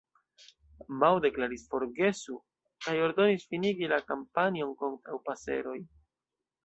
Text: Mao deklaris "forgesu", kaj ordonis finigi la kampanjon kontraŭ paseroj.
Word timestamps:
Mao 1.01 1.19
deklaris 1.25 1.65
"forgesu", 1.73 2.37
kaj 2.85 2.95
ordonis 3.09 3.45
finigi 3.53 3.91
la 3.93 4.01
kampanjon 4.09 4.73
kontraŭ 4.83 5.21
paseroj. 5.29 5.77